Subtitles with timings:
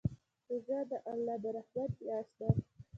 [0.47, 2.49] روژه د الله د رحمت میاشت ده.